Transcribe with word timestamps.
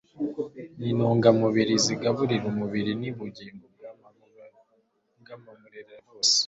nintungamubiri 0.79 1.73
zigaburira 1.85 2.45
umubiri 2.51 2.91
nubugingo 3.01 3.63
bwabamurera 5.21 5.95
bose 6.07 6.37